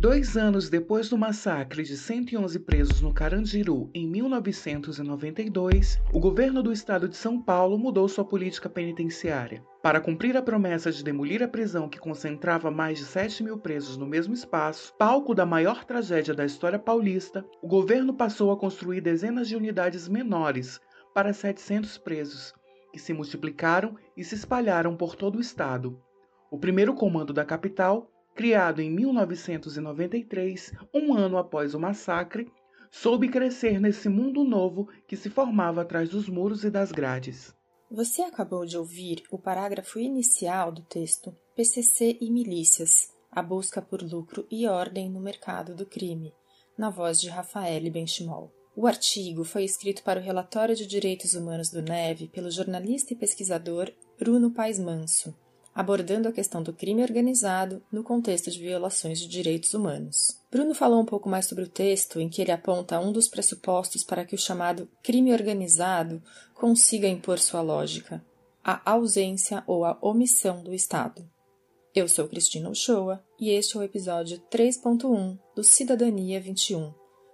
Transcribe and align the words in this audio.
Dois 0.00 0.34
anos 0.34 0.70
depois 0.70 1.10
do 1.10 1.18
massacre 1.18 1.82
de 1.82 1.94
111 1.94 2.58
presos 2.60 3.02
no 3.02 3.12
Carandiru, 3.12 3.90
em 3.92 4.08
1992, 4.08 6.00
o 6.10 6.18
governo 6.18 6.62
do 6.62 6.72
estado 6.72 7.06
de 7.06 7.18
São 7.18 7.38
Paulo 7.38 7.76
mudou 7.76 8.08
sua 8.08 8.24
política 8.24 8.66
penitenciária. 8.66 9.62
Para 9.82 10.00
cumprir 10.00 10.38
a 10.38 10.42
promessa 10.42 10.90
de 10.90 11.04
demolir 11.04 11.42
a 11.42 11.48
prisão 11.48 11.86
que 11.86 11.98
concentrava 11.98 12.70
mais 12.70 12.96
de 12.96 13.04
7 13.04 13.44
mil 13.44 13.58
presos 13.58 13.98
no 13.98 14.06
mesmo 14.06 14.32
espaço, 14.32 14.94
palco 14.96 15.34
da 15.34 15.44
maior 15.44 15.84
tragédia 15.84 16.32
da 16.32 16.46
história 16.46 16.78
paulista, 16.78 17.44
o 17.60 17.68
governo 17.68 18.14
passou 18.14 18.50
a 18.50 18.56
construir 18.56 19.02
dezenas 19.02 19.48
de 19.48 19.54
unidades 19.54 20.08
menores 20.08 20.80
para 21.12 21.34
700 21.34 21.98
presos, 21.98 22.54
que 22.90 22.98
se 22.98 23.12
multiplicaram 23.12 23.96
e 24.16 24.24
se 24.24 24.34
espalharam 24.34 24.96
por 24.96 25.14
todo 25.14 25.36
o 25.36 25.42
estado. 25.42 26.00
O 26.50 26.58
primeiro 26.58 26.94
comando 26.94 27.34
da 27.34 27.44
capital, 27.44 28.10
criado 28.40 28.80
em 28.80 28.90
1993, 28.90 30.72
um 30.94 31.12
ano 31.12 31.36
após 31.36 31.74
o 31.74 31.78
massacre, 31.78 32.50
soube 32.90 33.28
crescer 33.28 33.78
nesse 33.78 34.08
mundo 34.08 34.42
novo 34.44 34.88
que 35.06 35.14
se 35.14 35.28
formava 35.28 35.82
atrás 35.82 36.08
dos 36.08 36.26
muros 36.26 36.64
e 36.64 36.70
das 36.70 36.90
grades. 36.90 37.54
Você 37.90 38.22
acabou 38.22 38.64
de 38.64 38.78
ouvir 38.78 39.24
o 39.30 39.38
parágrafo 39.38 39.98
inicial 39.98 40.72
do 40.72 40.80
texto 40.80 41.36
PCC 41.54 42.16
e 42.18 42.30
Milícias 42.30 43.10
a 43.30 43.42
busca 43.42 43.82
por 43.82 44.00
lucro 44.02 44.46
e 44.50 44.66
ordem 44.66 45.10
no 45.10 45.20
mercado 45.20 45.74
do 45.76 45.84
crime, 45.84 46.32
na 46.78 46.88
voz 46.88 47.20
de 47.20 47.28
Rafael 47.28 47.92
Benchimol. 47.92 48.50
O 48.74 48.86
artigo 48.86 49.44
foi 49.44 49.64
escrito 49.64 50.02
para 50.02 50.18
o 50.18 50.22
Relatório 50.22 50.74
de 50.74 50.86
Direitos 50.86 51.34
Humanos 51.34 51.68
do 51.68 51.82
NEV 51.82 52.28
pelo 52.28 52.50
jornalista 52.50 53.12
e 53.12 53.16
pesquisador 53.18 53.92
Bruno 54.18 54.50
Paes 54.50 54.78
Manso, 54.78 55.36
abordando 55.74 56.28
a 56.28 56.32
questão 56.32 56.62
do 56.62 56.72
crime 56.72 57.02
organizado 57.02 57.82
no 57.90 58.02
contexto 58.02 58.50
de 58.50 58.58
violações 58.58 59.20
de 59.20 59.28
direitos 59.28 59.72
humanos. 59.74 60.38
Bruno 60.50 60.74
falou 60.74 61.00
um 61.00 61.04
pouco 61.04 61.28
mais 61.28 61.46
sobre 61.46 61.64
o 61.64 61.68
texto, 61.68 62.20
em 62.20 62.28
que 62.28 62.42
ele 62.42 62.52
aponta 62.52 63.00
um 63.00 63.12
dos 63.12 63.28
pressupostos 63.28 64.02
para 64.02 64.24
que 64.24 64.34
o 64.34 64.38
chamado 64.38 64.88
crime 65.02 65.32
organizado 65.32 66.22
consiga 66.54 67.08
impor 67.08 67.38
sua 67.38 67.60
lógica: 67.60 68.24
a 68.64 68.80
ausência 68.90 69.62
ou 69.66 69.84
a 69.84 69.96
omissão 70.00 70.62
do 70.62 70.74
Estado. 70.74 71.28
Eu 71.94 72.06
sou 72.06 72.28
Cristina 72.28 72.70
Uchoa 72.70 73.22
e 73.38 73.50
este 73.50 73.76
é 73.76 73.80
o 73.80 73.82
episódio 73.82 74.40
3.1 74.50 75.38
do 75.56 75.64
Cidadania 75.64 76.40
21, 76.40 76.92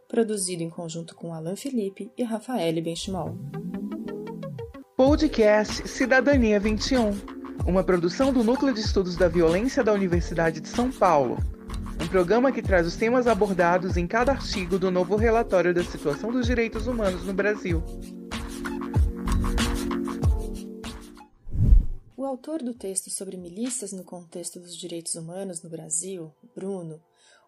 produzido 0.09 0.63
em 0.63 0.71
conjunto 0.71 1.15
com 1.15 1.35
Alan 1.35 1.57
Felipe 1.57 2.11
e 2.17 2.23
Rafael 2.23 2.83
Benchimol. 2.83 3.37
Podcast 4.97 5.87
Cidadania 5.87 6.59
21 6.59 7.36
uma 7.65 7.83
produção 7.83 8.33
do 8.33 8.45
Núcleo 8.45 8.75
de 8.75 8.81
Estudos 8.81 9.17
da 9.17 9.29
Violência 9.29 9.83
da 9.83 9.93
Universidade 9.93 10.61
de 10.61 10.69
São 10.69 10.91
Paulo. 10.91 11.39
Um 12.03 12.09
programa 12.09 12.53
que 12.53 12.63
traz 12.63 12.87
os 12.87 12.97
temas 12.97 13.27
abordados 13.27 13.97
em 13.97 14.07
cada 14.07 14.33
artigo 14.33 14.79
do 14.79 14.91
novo 14.91 15.17
relatório 15.17 15.73
da 15.73 15.83
situação 15.83 16.31
dos 16.31 16.47
direitos 16.47 16.87
humanos 16.87 17.25
no 17.25 17.33
Brasil. 17.33 17.83
O 22.17 22.25
autor 22.25 22.63
do 22.63 22.75
texto 22.75 23.11
sobre 23.11 23.37
milícias 23.37 23.93
no 23.93 24.05
contexto 24.05 24.61
dos 24.61 24.77
direitos 24.77 25.15
humanos 25.15 25.63
no 25.63 25.71
Brasil, 25.71 26.33
Bruno, 26.55 27.01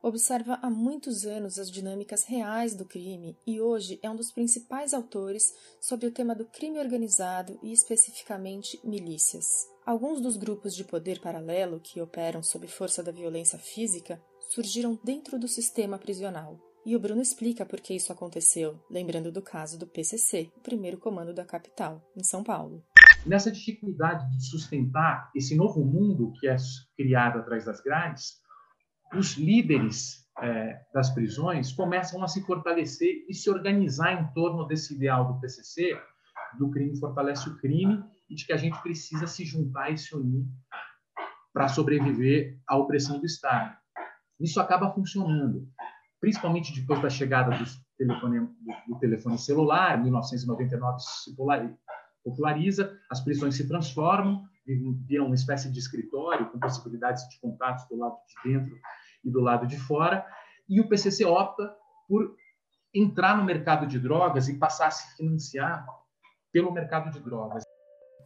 observa 0.03 0.59
há 0.63 0.71
muitos 0.71 1.25
anos 1.25 1.59
as 1.59 1.71
dinâmicas 1.71 2.25
reais 2.25 2.75
do 2.75 2.85
crime 2.85 3.37
e 3.47 3.61
hoje 3.61 3.99
é 4.03 4.11
um 4.11 4.17
dos 4.17 4.31
principais 4.31 4.95
autores 4.95 5.53
sobre 5.81 6.07
o 6.07 6.11
tema 6.11 6.35
do 6.35 6.45
crime 6.45 6.79
organizado 6.79 7.59
e 7.63 7.73
especificamente 7.73 8.79
milícias. 8.85 9.69
Alguns 9.89 10.21
dos 10.21 10.37
grupos 10.37 10.77
de 10.77 10.85
poder 10.85 11.19
paralelo 11.19 11.81
que 11.81 11.99
operam 11.99 12.43
sob 12.43 12.69
força 12.69 13.03
da 13.03 13.11
violência 13.11 13.59
física 13.59 14.21
surgiram 14.51 15.01
dentro 15.03 15.39
do 15.39 15.49
sistema 15.49 15.99
prisional. 15.99 16.61
E 16.85 16.95
o 16.95 17.01
Bruno 17.01 17.23
explica 17.23 17.65
por 17.65 17.81
que 17.81 17.95
isso 17.95 18.13
aconteceu, 18.13 18.79
lembrando 18.91 19.33
do 19.33 19.41
caso 19.41 19.79
do 19.79 19.87
PCC, 19.87 20.53
o 20.59 20.61
primeiro 20.61 20.99
comando 20.99 21.33
da 21.33 21.43
capital, 21.43 22.07
em 22.15 22.23
São 22.23 22.45
Paulo. 22.45 22.85
Nessa 23.25 23.51
dificuldade 23.51 24.29
de 24.37 24.45
sustentar 24.45 25.31
esse 25.35 25.57
novo 25.57 25.83
mundo 25.83 26.35
que 26.39 26.47
é 26.47 26.57
criado 26.95 27.39
atrás 27.39 27.65
das 27.65 27.81
grades, 27.81 28.35
os 29.15 29.39
líderes 29.39 30.29
é, 30.43 30.83
das 30.93 31.09
prisões 31.09 31.73
começam 31.73 32.23
a 32.23 32.29
se 32.29 32.45
fortalecer 32.45 33.25
e 33.27 33.33
se 33.33 33.49
organizar 33.49 34.13
em 34.13 34.35
torno 34.35 34.67
desse 34.67 34.95
ideal 34.95 35.33
do 35.33 35.41
PCC, 35.41 35.99
do 36.59 36.71
crime 36.71 36.95
fortalece 37.01 37.49
o 37.49 37.57
crime, 37.57 38.05
e 38.29 38.35
de 38.35 38.47
que 38.47 38.53
a 38.53 38.57
gente 38.57 38.81
precisa 38.83 39.27
se 39.27 39.45
juntar 39.45 39.91
e 39.91 39.99
se 39.99 40.15
unir 40.15 40.47
para 41.53 41.69
sobreviver 41.69 42.59
à 42.67 42.77
opressão 42.77 43.19
do 43.19 43.27
Estado. 43.27 43.77
Isso 44.39 44.61
acaba 44.61 44.93
funcionando, 44.93 45.69
principalmente 46.21 46.79
depois 46.79 47.03
da 47.03 47.11
chegada 47.11 47.57
do 47.57 47.65
telefone, 47.97 48.49
do, 48.87 48.99
telefone 48.99 49.39
celular, 49.39 49.99
em 49.99 50.05
1999 50.05 51.01
se 51.01 51.37
populariza, 52.23 52.97
as 53.11 53.21
prisões 53.21 53.57
se 53.57 53.67
transformam, 53.67 54.45
viram 55.07 55.27
uma 55.27 55.35
espécie 55.35 55.71
de 55.73 55.79
escritório 55.79 56.51
com 56.51 56.59
possibilidades 56.59 57.29
de 57.29 57.41
contatos 57.41 57.89
do 57.89 57.97
lado 57.97 58.17
de 58.27 58.53
dentro 58.53 58.79
e 59.25 59.31
do 59.31 59.41
lado 59.41 59.67
de 59.67 59.79
fora, 59.79 60.25
e 60.69 60.81
o 60.81 60.89
PCC 60.89 61.25
opta 61.25 61.75
por 62.07 62.37
entrar 62.95 63.37
no 63.37 63.45
mercado 63.45 63.87
de 63.87 63.99
drogas 63.99 64.49
e 64.49 64.59
passar 64.59 64.89
a 64.89 64.91
se 64.91 65.17
financiar 65.17 65.87
pelo 66.53 66.73
mercado 66.73 67.11
de 67.11 67.21
drogas. 67.21 67.65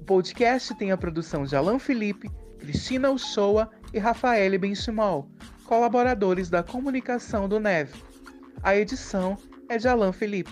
O 0.00 0.02
podcast 0.02 0.74
tem 0.74 0.90
a 0.90 0.96
produção 0.96 1.44
de 1.44 1.54
Alan 1.54 1.78
Felipe, 1.78 2.28
Cristina 2.58 3.12
Uchoa 3.12 3.70
e 3.94 4.00
Rafael 4.00 4.58
Benchimol, 4.58 5.30
colaboradores 5.64 6.50
da 6.50 6.64
comunicação 6.64 7.48
do 7.48 7.60
NEV. 7.60 8.15
A 8.66 8.74
edição 8.74 9.38
é 9.68 9.78
de 9.78 9.86
Alain 9.86 10.12
Felipe. 10.12 10.50